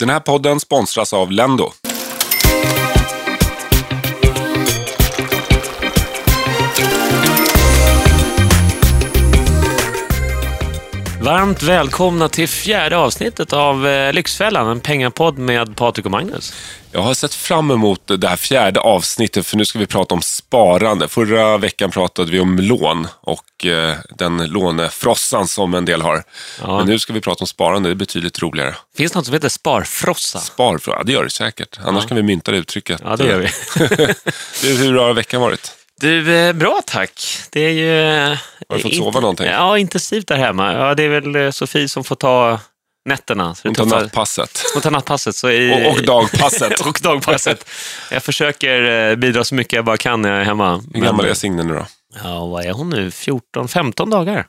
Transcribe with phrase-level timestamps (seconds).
[0.00, 1.72] Den här podden sponsras av Lendo.
[11.30, 16.54] Varmt välkomna till fjärde avsnittet av eh, Lyxfällan, en pengapodd med Patrik och Magnus.
[16.92, 20.22] Jag har sett fram emot det här fjärde avsnittet för nu ska vi prata om
[20.22, 21.08] sparande.
[21.08, 26.22] Förra veckan pratade vi om lån och eh, den lånefrossan som en del har.
[26.62, 26.78] Ja.
[26.78, 28.74] Men nu ska vi prata om sparande, det är betydligt roligare.
[28.96, 30.38] Finns det något som heter sparfrossa?
[30.38, 31.78] Sparfrossa, ja, det gör det säkert.
[31.84, 33.00] Annars kan vi mynta det uttrycket.
[33.04, 33.48] Ja, det gör vi.
[34.76, 35.76] Hur har veckan varit?
[36.00, 37.38] Du, eh, bra tack.
[37.50, 38.00] Det är ju...
[38.32, 39.46] eh, Har du fått sova någonting?
[39.46, 40.72] Ja, intensivt där hemma.
[40.72, 42.58] Ja, det är väl eh, Sofie som får ta
[43.08, 43.54] nätterna.
[43.54, 44.62] Så Hon tar nattpasset.
[44.74, 45.36] Hon tar nattpasset.
[45.36, 46.80] Så i, Och, och dagpasset.
[46.86, 47.70] och dagpasset.
[48.10, 50.82] Jag försöker bidra så mycket jag bara kan när jag är hemma.
[50.94, 51.86] Hur gammal är Signe nu då?
[52.24, 53.10] Ja, vad är hon nu?
[53.10, 54.46] 14, 15 dagar?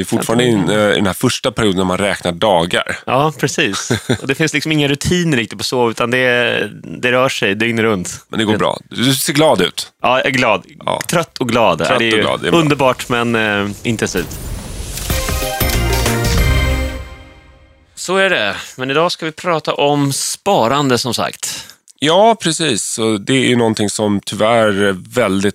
[0.00, 2.98] Det är fortfarande i, eh, i den här första perioden när man räknar dagar.
[3.06, 3.90] Ja, precis.
[4.20, 7.82] Och det finns liksom inga rutiner riktigt på så, utan det, det rör sig dygnet
[7.82, 8.24] runt.
[8.28, 8.78] Men det går bra.
[8.90, 9.92] Du ser glad ut.
[10.02, 10.64] Ja, jag är glad.
[10.86, 11.00] Ja.
[11.06, 11.78] Trött och glad.
[11.78, 14.38] Trött det är och glad, det är underbart, men eh, intensivt.
[17.94, 18.56] Så är det.
[18.76, 21.66] Men idag ska vi prata om sparande, som sagt.
[21.98, 22.84] Ja, precis.
[22.84, 25.54] Så det är någonting som tyvärr väldigt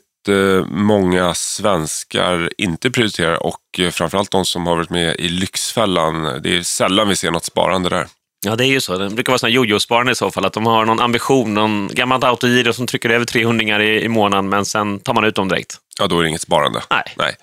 [0.68, 6.42] många svenskar inte prioriterar och eh, framförallt de som har varit med i Lyxfällan.
[6.44, 8.08] Det är sällan vi ser något sparande där.
[8.46, 8.98] Ja, det är ju så.
[8.98, 12.24] Det brukar vara sådana jojo-sparande i så fall, att de har någon ambition, någon gammalt
[12.24, 15.78] autogiro som trycker över 300 i, i månaden, men sen tar man ut dem direkt.
[16.00, 16.82] Ja, då är det inget sparande.
[16.90, 17.04] Nej.
[17.18, 17.36] Nej.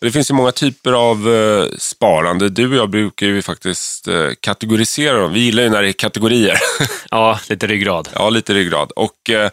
[0.00, 2.48] Det finns ju många typer av eh, sparande.
[2.48, 5.32] Du och jag brukar ju faktiskt eh, kategorisera dem.
[5.32, 6.58] Vi gillar ju när det är kategorier.
[7.10, 8.08] Ja, lite ryggrad.
[8.14, 8.90] Ja, lite ryggrad.
[8.90, 9.50] Och eh,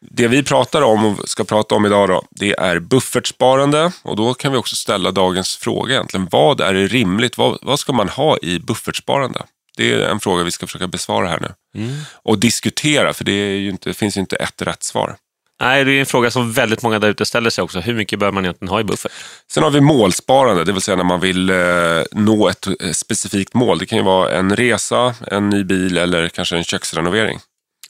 [0.00, 3.92] det vi pratar om och ska prata om idag då, det är buffertsparande.
[4.02, 6.28] Och då kan vi också ställa dagens fråga egentligen.
[6.30, 7.38] Vad är rimligt?
[7.38, 9.42] Vad, vad ska man ha i buffertsparande?
[9.76, 11.52] Det är en fråga vi ska försöka besvara här nu.
[12.12, 15.16] Och diskutera, för det, inte, det finns ju inte ett rätt svar.
[15.60, 17.80] Nej, det är en fråga som väldigt många där ute ställer sig också.
[17.80, 19.12] Hur mycket bör man egentligen ha i buffert?
[19.50, 21.56] Sen har vi målsparande, det vill säga när man vill eh,
[22.12, 23.78] nå ett eh, specifikt mål.
[23.78, 27.38] Det kan ju vara en resa, en ny bil eller kanske en köksrenovering.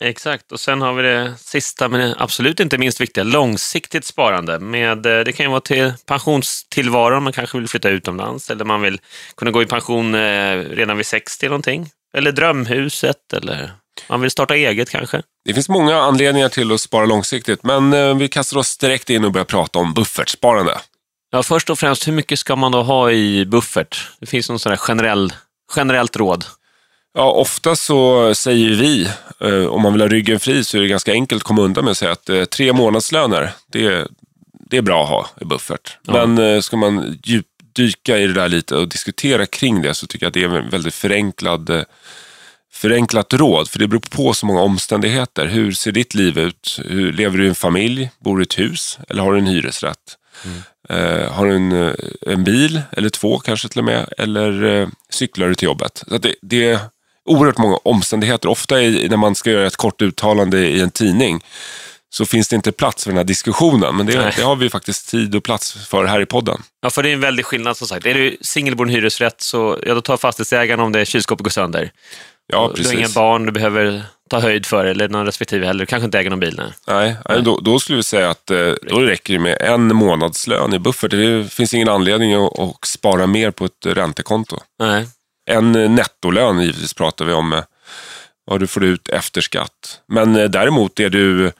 [0.01, 4.59] Exakt, och sen har vi det sista, men absolut inte minst viktiga, långsiktigt sparande.
[4.59, 8.83] Med, eh, det kan ju vara till pensionstillvaron, man kanske vill flytta utomlands eller man
[8.83, 9.01] vill
[9.37, 11.91] kunna gå i pension eh, redan vid 60 eller någonting.
[12.17, 13.73] Eller drömhuset, eller
[14.09, 15.23] man vill starta eget kanske.
[15.45, 19.25] Det finns många anledningar till att spara långsiktigt, men eh, vi kastar oss direkt in
[19.25, 20.79] och börjar prata om buffertsparande.
[21.31, 24.11] Ja, först och främst, hur mycket ska man då ha i buffert?
[24.21, 25.33] Det finns någon sån generell,
[25.77, 26.45] generellt råd.
[27.19, 29.09] Ja, ofta så säger vi,
[29.41, 31.85] eh, om man vill ha ryggen fri så är det ganska enkelt att komma undan
[31.85, 34.09] med att säga att eh, tre månadslöner, det,
[34.71, 35.99] det är bra att ha i buffert.
[36.03, 36.27] Ja.
[36.27, 40.27] Men eh, ska man djupdyka i det där lite och diskutera kring det så tycker
[40.27, 41.85] jag att det är en väldigt förenklad,
[42.73, 43.69] förenklat råd.
[43.69, 45.47] För det beror på så många omständigheter.
[45.47, 46.81] Hur ser ditt liv ut?
[46.85, 48.11] Hur, lever du i en familj?
[48.19, 48.99] Bor du i ett hus?
[49.09, 50.17] Eller har du en hyresrätt?
[50.89, 51.95] Eh, har du en,
[52.27, 56.05] en bil, eller två kanske till och med, eller eh, cyklar du till jobbet?
[56.09, 56.81] Så det, det
[57.27, 58.49] oerhört många omständigheter.
[58.49, 61.41] Ofta i, när man ska göra ett kort uttalande i en tidning
[62.11, 63.97] så finns det inte plats för den här diskussionen.
[63.97, 66.63] Men det, det har vi faktiskt tid och plats för här i podden.
[66.83, 68.07] Ja, för det är en väldig skillnad som sagt.
[68.07, 71.91] Är du singelboende hyresrätt så ja, då tar fastighetsägaren om det kylskåpet går sönder.
[72.53, 73.15] Ja, Du har inga precis.
[73.15, 75.81] barn du behöver ta höjd för eller någon respektive heller.
[75.81, 76.55] Du kanske inte äger någon bil.
[76.57, 76.73] Nej.
[76.87, 80.75] Nej, nej, då, då skulle vi säga att eh, då räcker det med en månadslön
[80.75, 81.11] i buffert.
[81.11, 84.59] Det finns ingen anledning att, att spara mer på ett räntekonto.
[84.79, 85.07] Nej.
[85.47, 87.53] En eh, nettolön givetvis pratar vi om.
[87.53, 87.63] eh,
[88.45, 90.01] Vad du får ut efter skatt.
[90.09, 91.53] Men eh, däremot är du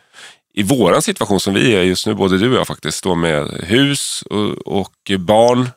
[0.55, 3.47] i våran situation som vi är just nu, både du och jag faktiskt, står med
[3.65, 4.23] hus
[4.67, 5.69] och, barn,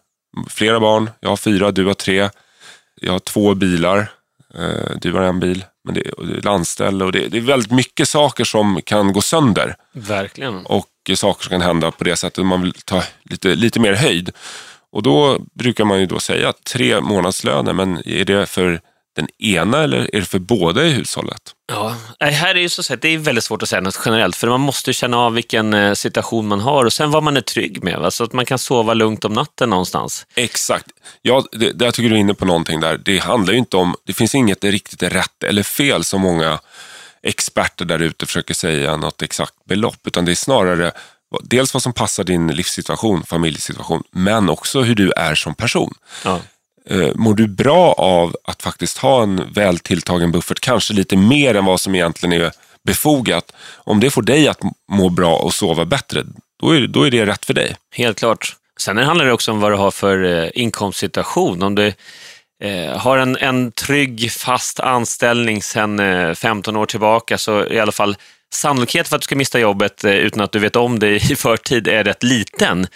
[0.49, 1.09] flera barn.
[1.19, 2.29] Jag har fyra, du har tre.
[3.01, 4.11] Jag har två bilar.
[5.01, 5.65] Du har en bil.
[5.83, 9.13] Men det, och det är landställe och det, det är väldigt mycket saker som kan
[9.13, 10.65] gå sönder Verkligen.
[10.65, 12.45] och saker som kan hända på det sättet.
[12.45, 14.31] Man vill ta lite, lite mer höjd.
[14.91, 18.81] Och då brukar man ju då säga tre månadslöner, men är det för
[19.15, 21.41] den ena eller är det för båda i hushållet?
[21.67, 21.95] Ja.
[22.19, 24.61] Här är ju så att det är väldigt svårt att säga något generellt, för man
[24.61, 27.83] måste ju känna av vilken eh, situation man har och sen vad man är trygg
[27.83, 28.11] med, va?
[28.11, 30.25] så att man kan sova lugnt om natten någonstans.
[30.35, 30.87] Exakt.
[31.21, 32.97] Ja, det, det, jag tycker du är inne på någonting där.
[32.97, 36.59] Det handlar ju inte om, det finns inget riktigt rätt eller fel som många
[37.23, 40.91] experter där ute försöker säga något exakt belopp, utan det är snarare
[41.43, 45.93] dels vad som passar din livssituation, familjesituation, men också hur du är som person.
[46.25, 46.39] Ja.
[46.89, 51.55] Eh, mår du bra av att faktiskt ha en väl tilltagen buffert, kanske lite mer
[51.55, 52.51] än vad som egentligen är
[52.83, 53.51] befogat.
[53.75, 54.59] Om det får dig att
[54.91, 56.23] må bra och sova bättre,
[56.61, 57.75] då är, då är det rätt för dig.
[57.95, 58.55] Helt klart.
[58.79, 61.63] Sen handlar det också om vad du har för eh, inkomstsituation.
[61.63, 61.93] Om du
[62.63, 67.91] eh, har en, en trygg fast anställning sedan eh, 15 år tillbaka så i alla
[67.91, 68.17] fall
[68.53, 71.19] sannolikhet för att du ska mista jobbet eh, utan att du vet om det i
[71.35, 72.87] förtid är rätt liten.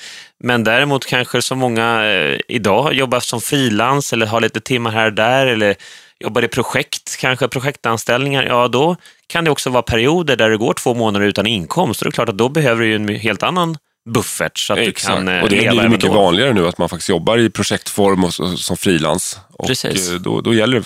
[0.44, 5.06] Men däremot kanske så många eh, idag jobbar som frilans eller har lite timmar här
[5.06, 5.76] och där eller
[6.20, 8.96] jobbar i projekt, kanske projektanställningar, ja då
[9.28, 12.02] kan det också vara perioder där det går två månader utan inkomst.
[12.02, 13.78] Och det är klart att då behöver du en helt annan
[14.10, 15.20] buffert så att Exakt.
[15.20, 16.16] du kan eh, och det blir mycket då.
[16.16, 19.40] vanligare nu att man faktiskt jobbar i projektform och, som frilans.
[19.54, 20.12] Och Precis.
[20.20, 20.86] Då, då gäller det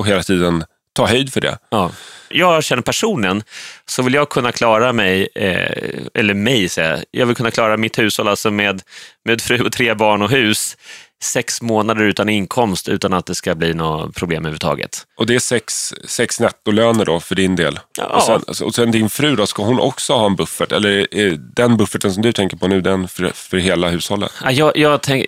[0.00, 0.64] att hela tiden
[0.96, 1.58] ta höjd för det.
[1.70, 1.90] Ja.
[2.28, 3.42] Jag känner personen,
[3.86, 7.76] så vill jag kunna klara mig, eh, eller mig säger jag, jag vill kunna klara
[7.76, 8.82] mitt hushåll alltså med,
[9.24, 10.76] med fru och tre barn och hus,
[11.24, 15.02] sex månader utan inkomst utan att det ska bli något problem överhuvudtaget.
[15.18, 17.78] Och det är sex, sex nettolöner då för din del.
[17.98, 18.04] Ja.
[18.04, 20.72] Och, sen, och sen din fru då, ska hon också ha en buffert?
[20.72, 24.32] Eller är den bufferten som du tänker på nu den för, för hela hushållet?
[24.44, 25.26] Ja, Jag, jag, tänk,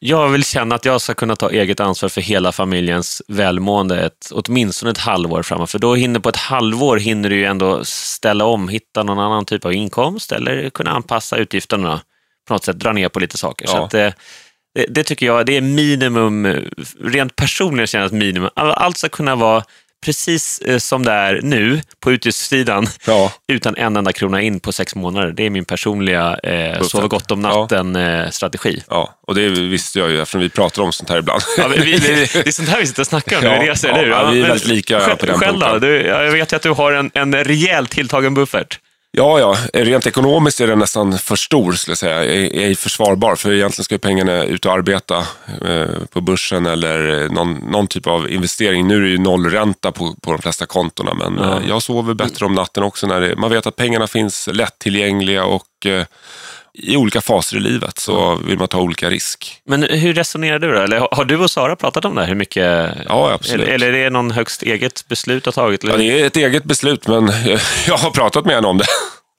[0.00, 4.30] jag vill känna att jag ska kunna ta eget ansvar för hela familjens välmående ett,
[4.32, 5.70] åtminstone ett halvår framåt.
[5.70, 9.44] För då hinner på ett halvår hinner du ju ändå ställa om, hitta någon annan
[9.44, 12.00] typ av inkomst eller kunna anpassa utgifterna
[12.48, 13.66] på något sätt, dra ner på lite saker.
[13.66, 13.84] Så Ja.
[13.84, 14.12] att, eh,
[14.76, 16.56] det, det tycker jag det är minimum, eh,
[17.04, 18.50] rent personligen känner jag att minimum.
[18.56, 19.64] All- Allt ska kunna vara
[20.04, 24.72] precis eh, som det är nu på utgiftssidan Ja, utan en enda krona in på
[24.72, 25.32] sex månader.
[25.32, 27.60] Det är min personliga eh, sova gott om Ja.
[27.70, 28.82] natten-strategi.
[28.90, 31.42] ja, och det visste jag ju eftersom vi pratar om sånt här ibland.
[31.58, 33.72] Ja, vi, vi, det är sånt här vi sitter och snackar om när vi Ja,
[33.72, 34.10] reser, ja, eller hur?
[34.12, 35.80] ja, vi är väldigt lika själv, på den Själv punkten.
[35.80, 38.78] Du, ja, jag vet ju att du har en, en rejält tilltagen buffert.
[39.18, 39.56] Ja, ja.
[39.72, 42.24] Rent ekonomiskt är den nästan för stor, skulle jag säga.
[42.24, 45.18] Är, är försvarbar, för egentligen ska ju pengarna ut och arbeta
[45.64, 48.88] eh, på börsen eller eh, någon, någon typ av investering.
[48.88, 51.56] Nu är det ju nollränta på, på de flesta kontona, men Ja.
[51.60, 55.44] eh, jag sover bättre om natten också när det, man vet att pengarna finns lättillgängliga
[55.44, 55.86] och
[56.78, 59.60] i olika faser i livet så vill man ta olika risk.
[59.68, 60.80] Men hur resonerar du då?
[60.80, 62.28] Eller har- du och Sara pratat om det här?
[62.28, 62.90] Hur mycket...
[63.08, 63.68] Ja, absolut.
[63.68, 65.84] Eller, är det någon högst eget beslut du har tagit?
[65.84, 65.92] Eller?
[65.92, 67.32] Ja, det är ett eget beslut, men
[67.86, 68.84] jag har pratat med henne om det.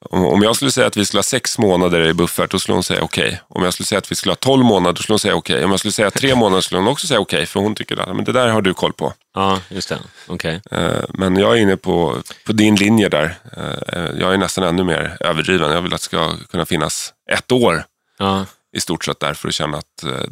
[0.10, 2.84] Om jag skulle säga att vi skulle ha sex månader i buffert, då skulle hon
[2.84, 3.42] säga okej.
[3.48, 5.66] Om jag skulle säga att vi skulle ha tolv månader, då skulle hon säga okej.
[5.66, 8.26] Om jag skulle säga tre månader skulle hon också säga okej, för hon tycker att
[8.26, 9.14] det där har du koll på.
[9.36, 9.98] Ja, just det.
[10.28, 10.62] Okej.
[10.72, 10.80] Eh,
[11.10, 13.36] Men jag är inne på, på din linje där.
[13.58, 15.72] Eh, Jag är nästan ännu mer överdriven.
[15.72, 17.86] Jag vill att det ska kunna finnas ett år
[18.20, 18.46] Ja.
[18.74, 20.24] i stort sett där för att känna att eh,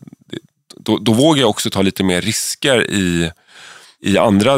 [0.76, 3.32] då, då vågar jag också ta lite mer risker i,
[4.00, 4.52] i andra.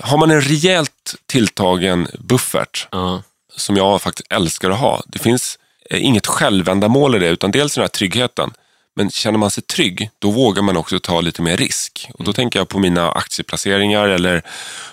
[0.00, 3.22] Har man en rejält tilltagen buffert Ja.
[3.56, 5.02] som jag faktiskt älskar att ha.
[5.06, 5.58] Det finns
[5.90, 8.50] eh, inget självändamål i det, utan dels den här tryggheten.
[8.98, 12.10] Men känner man sig trygg, då vågar man också ta lite mer risk.
[12.14, 14.42] Och då tänker jag på mina aktieplaceringar eller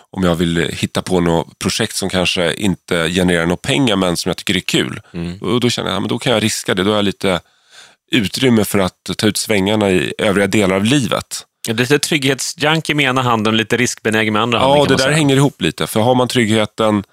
[0.09, 4.29] om jag vill hitta på något projekt som kanske inte genererar några pengar men som
[4.29, 5.01] jag tycker är kul.
[5.41, 6.83] Och då känner jag att då kan jag riska det.
[6.83, 7.41] Då har jag lite
[8.11, 11.45] utrymme för att ta ut svängarna i övriga delar av livet.
[11.65, 14.77] Det är lite trygghetsjunkie med ena handen och lite riskbenägen med andra handen.
[14.77, 15.15] Ja, det där säga.
[15.15, 15.87] hänger ihop lite.
[15.87, 17.03] För har man tryggheten,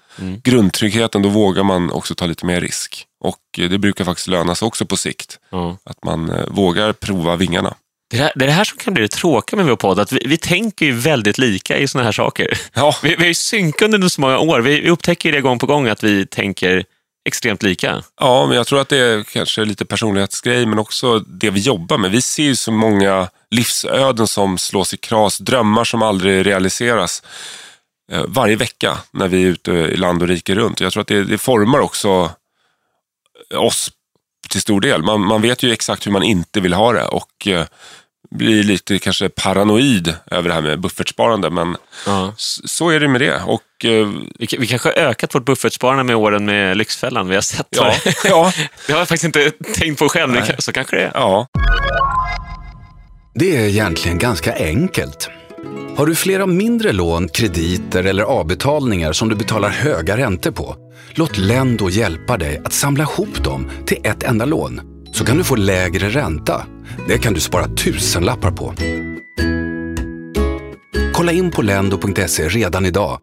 [0.43, 3.05] grundtryggheten, då vågar man också ta lite mer risk.
[3.23, 5.39] Och eh, det brukar faktiskt löna sig också på sikt.
[5.51, 5.77] Ja.
[5.83, 7.73] Att man eh, vågar prova vingarna.
[8.09, 10.11] Det, är, det är det här som kan bli det tråkiga med vår podd, att
[10.11, 12.59] vi, vi tänker ju väldigt lika i såna här saker.
[12.73, 14.59] Ja, Vi, vi har ju synkat under så många år.
[14.59, 16.83] Vi, vi upptäcker det gång på gång att vi tänker
[17.25, 18.03] extremt lika.
[18.19, 21.97] ja, men jag tror att det är kanske lite personlighetsgrej, men också det vi jobbar
[21.97, 22.11] med.
[22.11, 27.23] Vi ser ju så många livsöden som slås i kras, drömmar som aldrig realiseras
[28.11, 30.79] eh, varje vecka när vi är ute i land och rike runt.
[30.79, 32.31] Jag tror att det, det formar också
[33.55, 33.91] oss
[34.49, 35.03] till stor del.
[35.03, 37.65] Man, man vet ju exakt hur man inte vill ha det och eh,
[38.37, 41.49] blir lite kanske paranoid över det här med buffertsparande.
[41.49, 41.75] Men
[42.05, 42.33] Ja.
[42.65, 43.41] så är det med det.
[43.45, 44.07] Och, eh,
[44.39, 47.27] Vi, vi kanske har ökat vårt buffertsparande med åren med Lyxfällan.
[47.27, 48.51] Vi har sett ja, det- ja,
[48.87, 51.11] Det har jag faktiskt inte tänkt på själv, men så kanske det är.
[51.13, 51.47] ja.
[53.35, 55.29] Det är egentligen ganska enkelt.
[55.97, 60.75] Har du flera mindre lån, krediter eller avbetalningar som du betalar höga räntor på?
[61.11, 64.81] Låt Lendo hjälpa dig att samla ihop dem till ett enda lån.
[65.13, 66.65] Så kan du få lägre ränta.
[67.07, 68.73] Det kan du spara tusenlappar på.
[71.13, 73.19] Kolla in på lendo.se redan idag.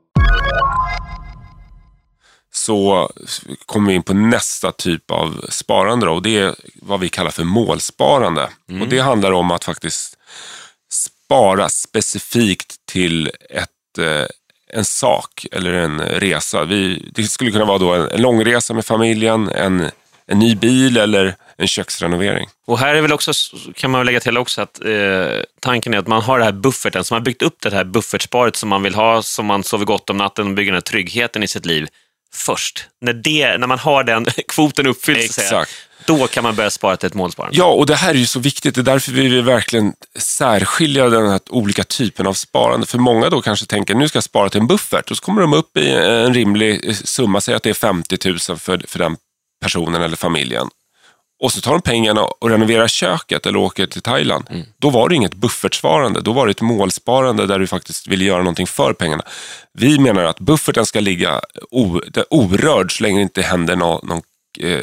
[2.53, 3.11] så
[3.67, 7.31] kommer vi in på nästa typ av sparande då, och det är vad vi kallar
[7.31, 8.49] för målsparande.
[8.81, 10.19] Och Det handlar om att faktiskt
[10.93, 14.27] spara specifikt till ett, eh,
[14.73, 16.65] en sak eller en resa.
[16.65, 19.91] Vi, det skulle kunna vara då en, en långresa med familjen, en,
[20.31, 22.49] en ny bil eller en köksrenovering.
[22.67, 23.33] Och här är väl också,
[23.75, 27.05] kan man lägga till också att eh, tanken är att man har det här bufferten,
[27.05, 30.11] som har byggt upp det här buffertsparet som man vill ha, som man sover gott
[30.11, 31.87] om natten och bygger den här tryggheten i sitt liv
[32.35, 32.87] först.
[33.01, 35.73] När, det, när man har den kvoten uppfylld, så att säga, Exakt.
[36.07, 37.59] då kan man börja spara till ett målsparande.
[37.59, 38.75] Ja, och det här är ju så viktigt.
[38.75, 42.87] Det är därför vi vill verkligen särskilja den här olika typen av sparande.
[42.87, 45.11] För många då kanske tänker, nu ska jag spara till en buffert.
[45.11, 48.39] Och så kommer de upp i en rimlig summa, säg att det är 50 000
[48.39, 49.17] för, för den
[49.61, 50.69] personen eller familjen.
[51.43, 54.47] Och så tar de pengarna och renoverar köket eller åker till Thailand.
[54.51, 54.67] Mm.
[54.79, 58.39] Då var det inget buffertsparande, då var det ett målsparande där du faktiskt ville göra
[58.39, 59.23] någonting för pengarna.
[59.73, 61.41] Vi menar att bufferten ska ligga
[62.31, 64.23] orörd så länge det inte händer någon, någon
[64.61, 64.83] eh,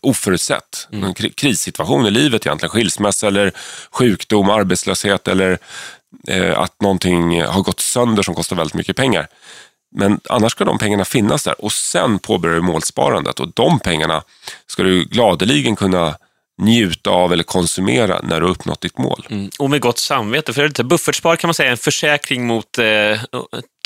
[0.00, 0.88] oförutsett.
[0.92, 1.04] Mm.
[1.04, 2.70] En krissituation i livet egentligen.
[2.70, 3.52] Skilsmässa eller
[3.90, 5.58] sjukdom, arbetslöshet eller
[6.28, 9.28] eh, att någonting har gått sönder som kostar väldigt mycket pengar.
[9.94, 14.22] Men annars ska de pengarna finnas där och sen påbörjar du målsparandet och de pengarna
[14.66, 16.16] ska du gladeligen kunna
[16.62, 19.26] njuta av eller konsumera när du har uppnått ditt mål.
[19.30, 19.50] Mm.
[19.58, 20.52] Och med gott samvete.
[20.52, 22.84] För lite buffertspar kan man säga är en försäkring mot eh,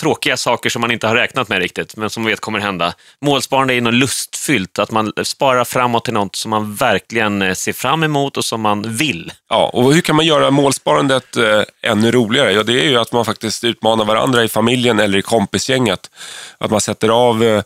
[0.00, 2.94] tråkiga saker som man inte har räknat med riktigt, men som man vet kommer hända.
[3.20, 7.72] Målsparande är något lustfyllt, att man sparar framåt till något som man verkligen eh, ser
[7.72, 9.32] fram emot och som man vill.
[9.48, 12.52] Ja, och hur kan man göra målsparandet eh, ännu roligare?
[12.52, 16.10] Ja, det är ju att man faktiskt utmanar varandra i familjen eller i kompisgänget.
[16.58, 17.62] Att man sätter av eh,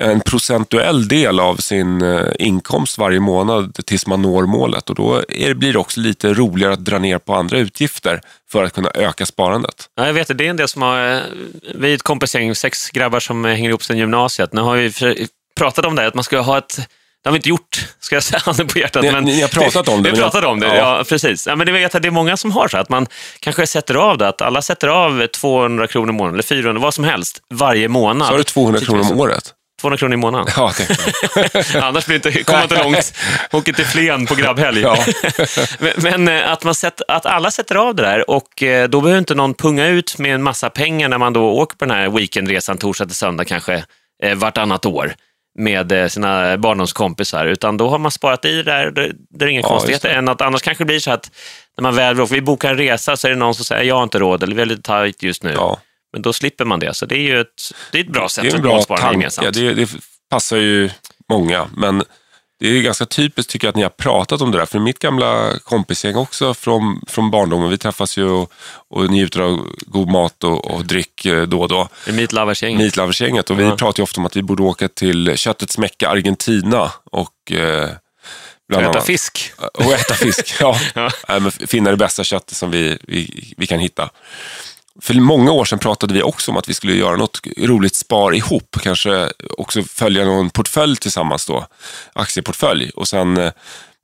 [0.00, 4.90] en procentuell del av sin eh, inkomst varje månad tills man når målet.
[4.90, 8.20] Och då är, blir det också lite roligare att dra ner på andra utgifter
[8.50, 9.88] för att kunna öka sparandet.
[9.94, 11.20] Ja, jag vet det, det är en del som har, eh,
[11.74, 14.52] vi är ett kompisgäng, sex grabbar som hänger ihop sedan gymnasiet.
[14.52, 16.88] Nu har vi pratat om det, att man ska ha ett
[17.22, 19.02] det har vi inte gjort, ska jag säga, handen på hjärtat.
[19.02, 20.10] Ni, men ni har pratat om det.
[20.10, 21.46] Vi har pratat om det, ja, ja precis.
[21.46, 23.06] Ja, men det, vet jag, det är många som har så, att man
[23.40, 26.94] kanske sätter av det, att alla sätter av 200 kronor i månaden, eller 400, vad
[26.94, 28.28] som helst, varje månad.
[28.28, 29.54] Så har du 200 kronor om året?
[29.82, 30.46] 200 kronor i månaden.
[30.56, 30.72] Ja,
[31.82, 33.14] Annars blir det inte, kommer inte långt.
[33.52, 34.80] Åker till Flen på grabbhelg.
[34.80, 34.98] Ja.
[35.96, 39.18] men, eh, att, man sätt, att alla sätter av det där och eh, då behöver
[39.18, 42.08] inte någon punga ut med en massa pengar när man då åker på den här
[42.08, 43.84] weekendresan torsdag till söndag kanske
[44.22, 45.14] eh, vartannat år
[45.58, 49.12] med sina barndomskompisar, utan då har man sparat i det där.
[49.30, 51.30] Det är inga ja, konstigheter än att annars kanske det blir så att
[51.76, 54.02] när man väl vi bokar en resa så är det någon som säger jag har
[54.02, 55.52] inte råd eller vi är lite tajt just nu.
[55.52, 55.78] Ja.
[56.12, 58.44] Men då slipper man det, så det är ju ett, det är ett bra sätt
[58.44, 59.12] det är en bra tanke.
[59.12, 59.54] gemensamt.
[59.54, 59.90] Det, det
[60.30, 60.90] passar ju
[61.28, 62.04] många, men
[62.62, 64.66] det är ganska typiskt tycker jag att ni har pratat om det där.
[64.66, 68.52] För mitt gamla kompisgäng också från, från barndomen, vi träffas ju och,
[68.90, 71.88] och njuter av god mat och, och dryck eh, då och då.
[72.06, 72.80] Meat Lovers-gänget.
[72.80, 73.50] Meat Lovers-gänget.
[73.50, 77.52] Och vi pratar ju ofta om att vi borde åka till Köttets Mecka Argentina och
[77.52, 77.90] eh,
[78.68, 79.52] Bland och äta fisk.
[79.74, 80.80] Och äta fisk, ja.
[81.26, 81.50] ja.
[81.50, 84.10] finna det bästa köttet som vi, vi, vi kan hitta.
[85.00, 88.34] För många år sedan pratade vi också om att vi skulle göra något roligt spar
[88.34, 88.76] ihop.
[88.82, 91.66] Kanske också följa någon portfölj tillsammans då.
[92.12, 92.90] Aktieportfölj.
[92.90, 93.52] Och sen eh,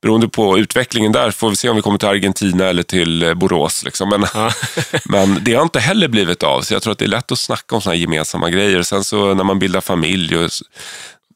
[0.01, 3.33] beroende på utvecklingen där får vi se om vi kommer till Argentina eller till eh,
[3.33, 3.83] Borås.
[3.83, 4.09] Liksom.
[4.09, 4.51] Men, ja.
[5.05, 6.61] men det har inte heller blivit av.
[6.61, 8.81] Så jag tror att det är lätt att snacka om sådana här gemensamma grejer.
[8.81, 10.49] Sen så när man bildar familj, och,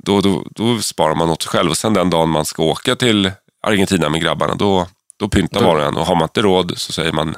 [0.03, 1.69] då, då, då sparar man åt sig själv.
[1.69, 3.31] Och sen den dagen man ska åka till
[3.67, 4.87] Argentina med grabbarna, då,
[5.19, 5.97] då pyntar var och en.
[5.97, 7.35] Och har man inte råd så säger man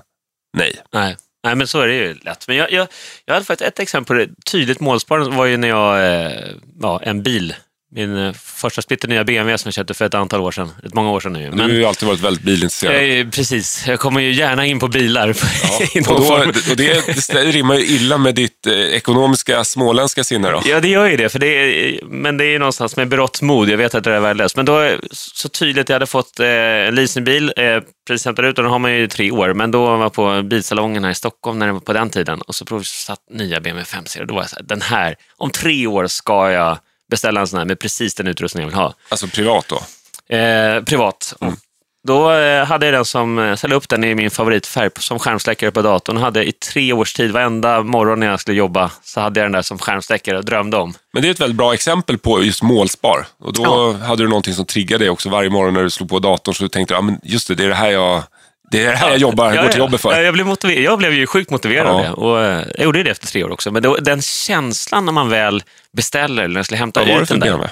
[0.58, 0.76] nej.
[0.94, 1.18] Nej.
[1.46, 2.48] Nej, men så är det ju lätt.
[2.48, 2.88] Men jag, jag,
[3.26, 4.30] jag hade faktiskt ett exempel på det.
[4.46, 7.56] Tydligt målsparande var ju när jag, eh, ja, en bil
[7.92, 10.72] min eh, första splitternya BMW som jag köpte för ett antal år sedan.
[10.84, 11.50] Ett många år sedan nu.
[11.50, 13.20] Men, du har ju alltid varit väldigt bilintresserad.
[13.20, 15.36] Eh, precis, jag kommer ju gärna in på bilar.
[15.64, 16.34] Ja, och, då,
[16.72, 20.62] och det, det rimmar ju illa med ditt eh, ekonomiska småländska sinne då.
[20.66, 21.30] Ja, det gör ju det.
[21.30, 23.70] För det är, men det är ju någonstans med berått mod.
[23.70, 24.56] Jag vet att det är värdelöst.
[24.56, 27.82] Men då, så tydligt, jag hade fått eh, en leasingbil, eh,
[28.26, 29.54] hämtat ut den har man ju i tre år.
[29.54, 32.42] Men då var jag på bilsalongen här i Stockholm när det var på den tiden
[32.42, 34.26] och så provsatt nya BMW 5-serier.
[34.26, 36.78] Då var jag så här, den här, om tre år ska jag
[37.12, 38.94] beställa en sån här med precis den utrustning jag vill ha.
[39.10, 39.76] Alltså privat då?
[40.36, 41.34] Eh, privat.
[41.42, 41.56] Mm.
[42.08, 45.72] Då eh, hade jag den som, eh, ställde upp den i min favoritfärg som skärmsläckare
[45.72, 46.18] på datorn.
[46.18, 49.52] hade i tre års tid, varenda morgon när jag skulle jobba, så hade jag den
[49.52, 50.94] där som skärmsläckare och drömde om.
[51.14, 53.28] Men det är ett väldigt bra exempel på just målspar.
[53.40, 54.06] Och då ja.
[54.06, 56.56] hade du någonting som triggade dig också varje morgon när du slog på datorn.
[56.56, 58.24] Så du tänkte, ja, men just det, det är det här jag
[58.72, 60.22] det är det här jag jobbar, ja, går till jobbet för.
[60.22, 62.12] Jag blev, motiver- jag blev ju sjukt motiverad det.
[62.12, 63.72] Och eh, jag gjorde det efter tre år också.
[63.72, 67.30] Men då, den känslan när man väl beställer, eller när jag skulle hämta Vad ut
[67.30, 67.58] den där.
[67.58, 67.70] Med?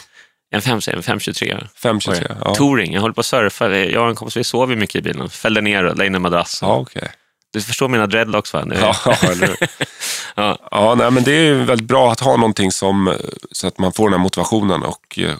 [0.52, 1.58] En 523.
[1.76, 2.56] 523 ja.
[2.56, 2.94] Touring.
[2.94, 3.70] Jag håller på att surfa.
[3.70, 5.30] Jag och en kompis, vi sov ju mycket i bilen.
[5.30, 6.60] Fällde ner och la in en madrass.
[6.62, 7.08] Ja, okay.
[7.54, 8.66] Du förstår mina dreadlocks va?
[8.82, 9.56] Ja, eller
[10.36, 10.58] ja.
[10.72, 13.16] ja, nej, men det är väldigt bra att ha någonting som,
[13.52, 15.32] så att man får den här motivationen och uh,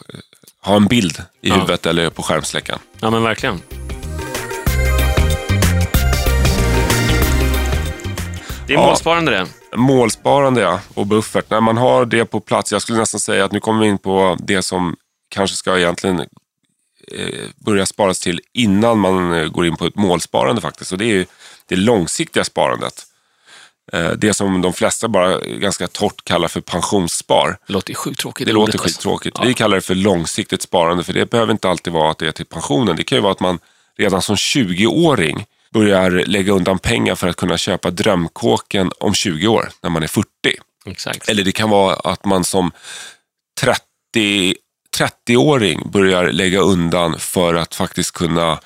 [0.62, 1.56] ha en bild i ja.
[1.56, 2.80] huvudet eller på skärmsläckaren.
[3.00, 3.62] Ja, men verkligen.
[8.74, 9.78] Det är ja, målsparande det.
[9.78, 11.50] Målsparande ja, och buffert.
[11.50, 13.98] När man har det på plats, jag skulle nästan säga att nu kommer vi in
[13.98, 14.96] på det som
[15.30, 16.28] kanske ska egentligen eh,
[17.66, 20.92] börja sparas till innan man eh, går in på ett målsparande faktiskt.
[20.92, 21.26] Och det är
[21.68, 23.04] det långsiktiga sparandet.
[23.94, 27.58] eh, det som de flesta bara ganska torrt kallar för pensionsspar.
[27.68, 28.48] Det låter ju sjukt tråkigt.
[28.48, 28.88] Det låter alltså.
[28.88, 29.38] skittråkigt.
[29.40, 29.46] Ja.
[29.48, 32.32] Vi kallar det för långsiktigt sparande, för det behöver inte alltid vara att det är
[32.32, 32.96] till pensionen.
[32.96, 33.60] Det kan ju vara att man
[33.98, 39.70] redan som 20-åring börjar lägga undan pengar för att kunna köpa drömkåken om 20 år,
[39.82, 40.30] när man är 40.
[40.86, 41.30] Exakt.
[41.30, 42.72] Eller det kan vara att man som
[43.62, 44.56] 30,
[44.98, 48.60] 30-åring börjar lägga undan för att faktiskt kunna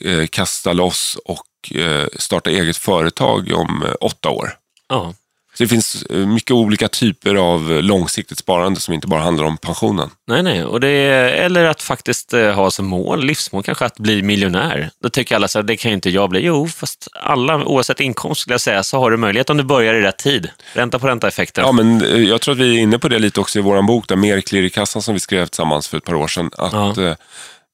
[0.00, 4.56] eh, kasta loss och eh, starta eget företag om eh, åtta år.
[4.88, 5.14] Ja.
[5.60, 9.44] Så det finns eh, mycket olika typer av eh, långsiktigt sparande som inte bara handlar
[9.44, 10.10] om pensionen.
[10.28, 10.64] Nej, nej.
[10.64, 14.90] Och det är, eller att faktiskt eh, ha som mål, livsmål kanske, att bli miljonär.
[15.02, 16.40] Då tycker alla så här, det kan ju inte jag bli.
[16.40, 19.94] Jo, fast alla, oavsett inkomst skulle jag säga, så har du möjlighet om du börjar
[19.94, 20.50] i rätt tid.
[20.74, 21.64] Ränta på ränta-effekten.
[21.64, 24.08] Ja, men jag tror att vi är inne på det lite också i vår bok,
[24.08, 26.50] där Mer klirr i kassan som vi skrev tillsammans för ett par år sedan.
[26.58, 27.16] Att, Ja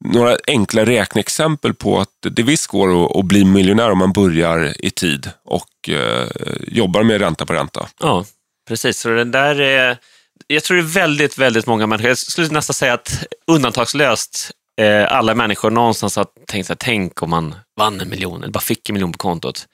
[0.05, 4.85] några enkla räkneexempel på att det visst går att, att bli miljonär om man börjar
[4.85, 6.29] i tid och eh,
[6.67, 7.89] jobbar med ränta på ränta.
[8.01, 8.25] Ja,
[8.69, 8.99] precis.
[8.99, 9.99] Så det där är,
[10.47, 14.51] jag tror det är väldigt, väldigt många människor, jag skulle nästan säga att undantagslöst
[14.81, 18.53] eh, alla människor någonstans har tänkt så här, tänk om man vann en miljon eller
[18.53, 19.67] bara fick en miljon på kontot.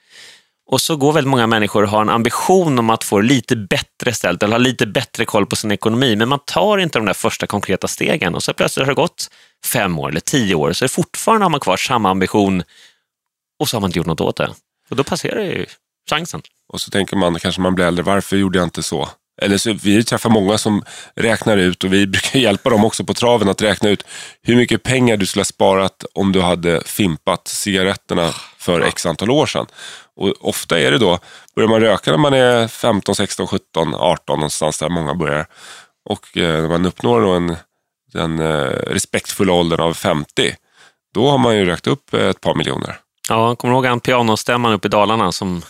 [0.65, 3.55] Och så går väldigt många människor och har en ambition om att få det lite
[3.55, 7.05] bättre ställt eller ha lite bättre koll på sin ekonomi, men man tar inte de
[7.05, 9.29] där första konkreta stegen och så plötsligt har det gått
[9.65, 12.63] fem år eller tio år, så är det fortfarande har man kvar samma ambition
[13.59, 14.49] och så har man inte gjort något åt det.
[14.89, 15.65] Och då passerar ju
[16.09, 16.41] chansen.
[16.73, 19.09] Och så tänker man, kanske man blir äldre, varför gjorde jag inte så?
[19.41, 20.83] Eller så, vi träffar många som
[21.15, 24.03] räknar ut och vi brukar hjälpa dem också på traven att räkna ut
[24.41, 29.31] hur mycket pengar du skulle ha sparat om du hade fimpat cigaretterna för x antal
[29.31, 29.65] år sedan.
[30.15, 31.19] Och ofta är det då,
[31.55, 35.45] börjar man röka när man är 15, 16, 17, 18 någonstans där många börjar.
[36.09, 37.55] Och eh, när man uppnår då en,
[38.13, 40.55] den eh, respektfulla åldern av 50,
[41.13, 42.97] då har man ju rökt upp ett par miljoner.
[43.29, 45.31] Ja, kommer du ihåg han pianostämman uppe i Dalarna?
[45.31, 45.61] Som,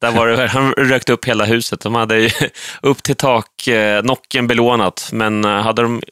[0.00, 1.80] där var det, han rökte upp hela huset.
[1.80, 2.30] De hade
[2.82, 6.02] upp till tak, eh, nocken belånat, men eh, hade de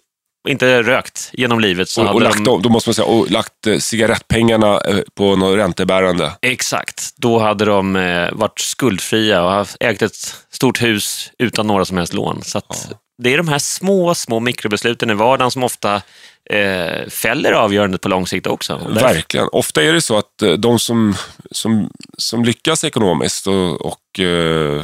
[0.49, 2.63] inte rökt genom livet så Och, och hade lagt, de...
[2.63, 4.81] då måste man säga, och lagt eh, cigarettpengarna
[5.15, 6.33] på något räntebärande.
[6.43, 7.15] Exakt.
[7.17, 10.17] Då hade de eh, varit skuldfria och ägt ett
[10.51, 12.43] stort hus utan några som helst lån.
[12.43, 16.03] Så att Det är de här små, små mikrobesluten i vardagen som ofta
[16.51, 18.77] eh, fäller avgörandet på lång sikt också.
[18.89, 19.49] Verkligen.
[19.53, 21.15] Ofta är det så att eh, de som,
[21.51, 24.83] som, som lyckas ekonomiskt och, och eh,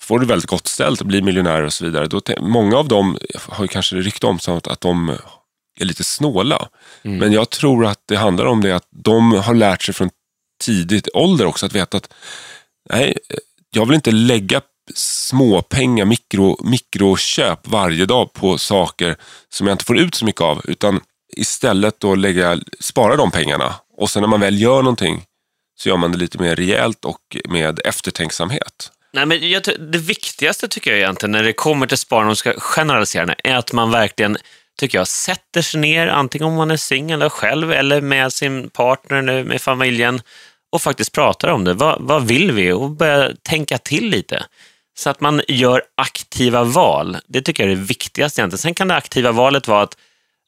[0.00, 2.06] får det väldigt gott ställt och blir miljonärer och så vidare.
[2.06, 5.08] Då, många av dem har ju kanske rykte om sig att, de
[5.80, 6.68] är lite snåla.
[7.02, 7.18] Mm.
[7.18, 10.10] Men jag tror att det handlar om det att de har lärt sig från
[10.64, 12.14] tidigt ålder också att veta att
[12.90, 13.18] nej,
[13.70, 14.60] jag vill inte lägga
[14.94, 19.16] småpengar, mikro, mikroköp varje dag på saker
[19.48, 20.62] som jag inte får ut så mycket av.
[20.64, 21.00] Utan
[21.36, 23.74] istället då lägga, spara de pengarna.
[23.96, 25.22] Och sen när man väl gör någonting
[25.78, 28.90] så gör man det lite mer rejält och med eftertänksamhet.
[29.12, 32.52] Nej, men jag, det viktigaste tycker jag egentligen när det kommer till sparande, om ska
[32.60, 34.36] generalisera det, är att man verkligen
[34.78, 38.70] tycker jag, sätter sig ner, antingen om man är singel eller själv eller med sin
[38.70, 40.20] partner eller med familjen
[40.72, 41.74] och faktiskt pratar om det.
[41.74, 42.72] Vad, vad vill vi?
[42.72, 44.46] Och börja tänka till lite.
[44.96, 47.16] Så att man gör aktiva val.
[47.26, 48.58] Det tycker jag är det viktigaste egentligen.
[48.58, 49.96] Sen kan det aktiva valet vara att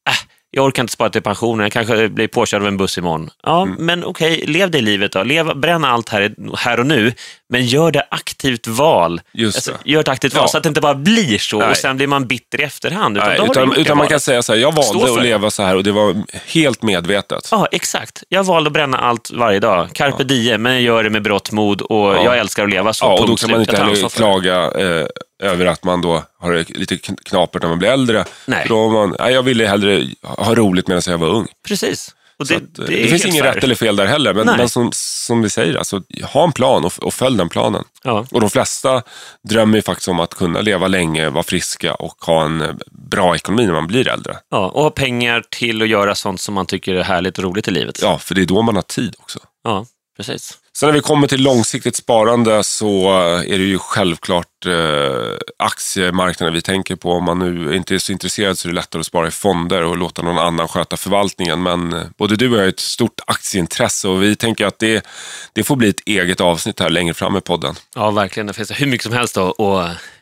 [0.08, 3.30] äh, jag orkar inte spara till pensionen, jag kanske blir påkörd av en buss imorgon.
[3.42, 5.22] Ja, men okej, lev det livet då.
[5.22, 7.12] Lev, bränn allt här, här och nu,
[7.48, 9.20] men gör det aktivt val.
[9.32, 10.48] Just Alltså, gör ett aktivt val, Ja.
[10.48, 11.70] så att det inte bara blir så Nej.
[11.70, 13.16] och sen blir man bitter i efterhand.
[13.16, 15.76] Utan, Nej, utan utan man kan säga så här, jag valde att leva så här
[15.76, 16.14] och det var
[16.46, 17.48] helt medvetet.
[17.50, 18.22] Ja, exakt.
[18.28, 19.88] Jag valde att bränna allt varje dag.
[19.92, 22.24] Carpe diem, men jag gör det med berått mod och Ja.
[22.24, 23.04] jag älskar att leva så.
[23.04, 25.06] Ja, och då kan man inte heller klaga eh,
[25.42, 28.24] över att man då har det lite kn- knapert när man blir äldre.
[28.46, 28.66] Nej.
[28.68, 31.46] Då man, nej, jag ville hellre ha roligt medan jag var ung.
[31.68, 32.14] Precis.
[32.38, 34.90] Och det, att, det, det, finns inget rätt eller fel där heller, men, men som,
[34.94, 37.84] som vi säger, alltså, ha en plan och, och följ den planen.
[38.02, 38.26] Ja.
[38.30, 39.02] Och de flesta
[39.48, 43.34] drömmer ju faktiskt om att kunna leva länge, vara friska och ha en eh, bra
[43.34, 44.36] ekonomi när man blir äldre.
[44.50, 47.68] Ja, och ha pengar till att göra sånt som man tycker är härligt och roligt
[47.68, 47.98] i livet.
[48.02, 49.38] Ja, för det är då man har tid också.
[49.64, 50.58] Ja, precis.
[50.78, 56.54] Sen när vi kommer till långsiktigt sparande så eh, är det ju självklart eh, aktiemarknaden
[56.54, 57.12] vi tänker på.
[57.12, 59.82] Om man nu inte är så intresserad så är det lättare att spara i fonder
[59.82, 61.62] och låta någon annan sköta förvaltningen.
[61.62, 65.06] Men eh, både du och jag har ett stort aktieintresse och vi tänker att det,
[65.52, 67.74] det får bli ett eget avsnitt här längre fram i podden.
[67.94, 68.46] Ja, verkligen.
[68.46, 69.56] Det finns hur mycket som helst att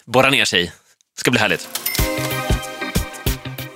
[0.05, 0.67] borra ner sig i.
[0.67, 1.69] Det ska bli härligt.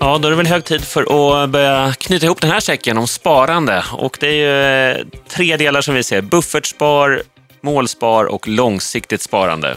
[0.01, 1.03] Ja, då är det väl hög tid för
[1.43, 3.85] att börja knyta ihop den här säcken om sparande.
[3.93, 6.21] Och det är ju eh, tre delar som vi ser.
[6.21, 7.23] Buffertspar,
[7.61, 9.77] målspar och långsiktigt sparande.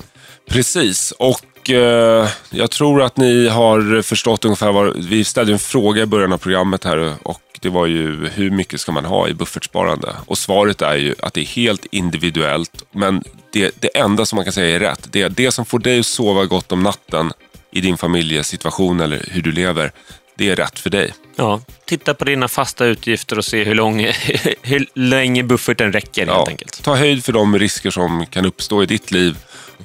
[0.49, 5.05] Precis, och eh, jag tror att ni har förstått ungefär vad...
[5.10, 8.81] Vi ställde en fråga i början av programmet här och det var ju hur mycket
[8.81, 10.15] ska man ha i buffertsparande?
[10.25, 12.84] Och svaret är ju att det är helt individuellt.
[12.91, 15.79] Men det, det enda som man kan säga är rätt, det är det som får
[15.79, 17.34] dig att sova gott om natten
[17.71, 19.91] i din familjesituation eller hur du lever.
[20.36, 21.13] Det är rätt för dig.
[21.36, 23.99] Ja, titta på dina fasta utgifter och se hur, lång,
[24.62, 26.84] hur länge bufferten räcker helt Ja, enkelt.
[26.84, 29.38] ta höjd för de risker som kan uppstå i ditt liv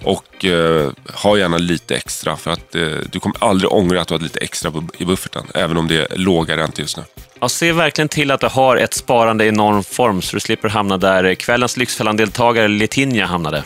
[0.03, 4.15] och eh, ha gärna lite extra för att eh, du kommer aldrig ångra att du
[4.15, 7.03] har lite extra i bufferten, även om det är låga räntor just nu.
[7.41, 10.69] Ja, se verkligen till att du har ett sparande i någon form så du slipper
[10.69, 13.65] hamna där kvällens Lyxfällan-deltagare Letinia hamnade.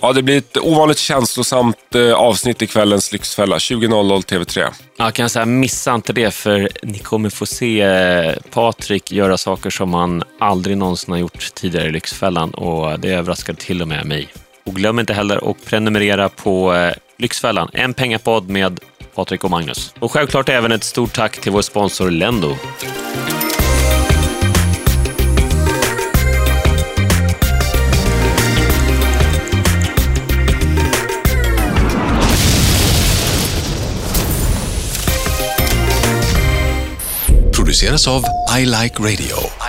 [0.00, 4.72] Ja, det blir ett ovanligt känslosamt eh, avsnitt i kvällens Lyxfälla, 20.00 TV3.
[4.96, 9.70] Jag kan säga, missa inte det för ni kommer få se eh, Patrik göra saker
[9.70, 14.06] som han aldrig någonsin har gjort tidigare i Lyxfällan och det överraskar till och med
[14.06, 14.28] mig.
[14.66, 18.80] Och glöm inte heller att prenumerera på eh, Lyxfällan, en pengapodd med
[19.14, 19.94] Patrik och Magnus.
[19.98, 22.56] Och självklart även ett stort tack till vår sponsor Lendo.
[37.76, 38.24] produceras av
[38.58, 39.65] I Like Radio.